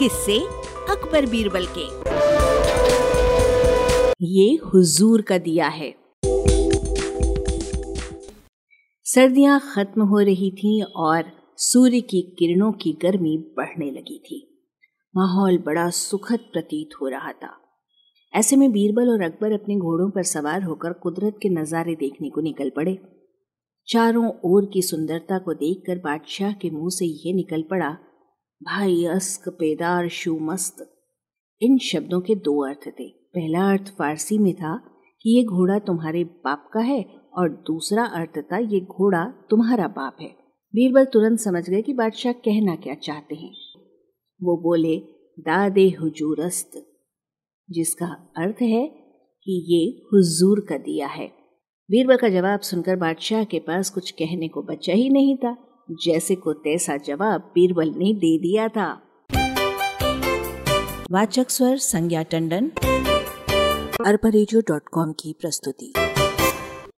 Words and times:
किससे 0.00 0.38
अकबर 0.90 1.26
बीरबल 1.26 1.66
के। 1.70 1.82
ये 4.26 4.54
हुजूर 4.56 5.22
का 5.22 5.38
दिया 5.38 5.68
है। 5.68 5.94
सर्दियाँ 9.04 9.60
खत्म 9.74 10.02
हो 10.02 10.18
रही 10.18 10.50
थीं 10.50 10.82
और 10.82 11.24
सूर्य 11.56 12.00
की 12.00 12.22
किरणों 12.38 12.72
की 12.72 12.92
गर्मी 12.92 13.36
बढ़ने 13.56 13.90
लगी 13.90 14.18
थी। 14.18 14.66
माहौल 15.16 15.58
बड़ा 15.58 15.90
सुखद 15.90 16.38
प्रतीत 16.52 16.88
हो 17.00 17.08
रहा 17.08 17.32
था। 17.32 17.54
ऐसे 18.34 18.56
में 18.56 18.72
बीरबल 18.72 19.10
और 19.10 19.22
अकबर 19.22 19.52
अपने 19.52 19.76
घोड़ों 19.76 20.10
पर 20.10 20.22
सवार 20.22 20.62
होकर 20.62 20.92
कुदरत 20.92 21.38
के 21.42 21.48
नज़ारे 21.48 21.94
देखने 21.94 22.30
को 22.30 22.40
निकल 22.40 22.70
पड़े। 22.76 22.98
चारों 23.88 24.32
ओर 24.44 24.70
की 24.72 24.82
सुंदरता 24.82 25.38
को 25.38 25.54
देखकर 25.54 25.98
बादशाह 25.98 26.52
के 26.52 26.70
मुँह 26.70 26.90
से 26.90 27.06
यह 27.06 27.34
निकल 27.34 27.62
पड़ा 27.62 27.96
भाई 28.62 29.04
अस्क, 29.04 29.48
पेदार 29.48 30.08
शू 30.08 30.38
मस्त 30.38 30.94
इन 31.62 31.78
शब्दों 31.78 32.20
के 32.20 32.34
दो 32.34 32.68
अर्थ 32.68 32.88
थे। 32.88 33.08
पहला 33.08 33.70
अर्थ 33.70 33.96
फारसी 33.98 34.38
में 34.38 34.54
था 34.54 34.76
कि 35.22 35.38
ये 35.38 35.44
घोड़ा 35.44 35.78
तुम्हारे 35.78 36.24
बाप 36.24 36.70
का 36.72 36.80
है 36.80 37.04
और 37.38 37.48
दूसरा 37.48 38.04
अर्थ 38.04 38.38
था 38.38 38.58
ये 38.58 38.80
घोड़ा 38.80 39.24
तुम्हारा 39.50 39.88
बाप 39.88 40.16
है। 40.20 40.28
बीरबल 40.74 41.04
तुरंत 41.04 41.38
समझ 41.38 41.70
गए 41.70 41.82
कि 41.82 41.92
बादशाह 41.92 42.32
कहना 42.32 42.76
क्या 42.76 42.94
चाहते 42.94 43.34
हैं। 43.34 43.54
वो 44.42 44.56
बोले, 44.56 44.98
दादे 45.38 45.88
हुजूरस्त। 45.90 46.86
जिसका 47.70 48.06
अर्थ 48.36 48.62
है 48.62 48.86
कि 49.44 49.64
ये 49.68 50.06
हुजूर 50.12 50.66
का 50.68 50.78
दिया 50.78 51.06
है। 51.06 51.28
बीरबल 51.90 52.16
का 52.16 52.28
जवाब 52.28 52.60
सुनकर 52.60 52.96
बादशाह 52.96 53.44
के 53.44 53.58
पास 53.58 53.90
कुछ 53.90 54.10
कहने 54.10 54.48
को 54.48 54.62
बचा 54.62 54.92
ही 54.92 55.10
नहीं 55.10 55.36
था। 55.36 55.66
जैसे 55.90 56.34
को 56.34 56.52
तैसा 56.52 56.96
जवाब 56.96 57.40
बीरबल 57.54 57.88
ने 57.88 58.14
दे 58.14 58.38
दिया 58.38 58.68
था। 58.68 59.02
वाचक 61.10 61.50
स्वर 61.50 61.76
संज्ञा 61.76 62.22
टंडन। 62.22 62.70
अरबा 64.06 64.28
की 65.12 65.36
प्रस्तुति। 65.40 65.92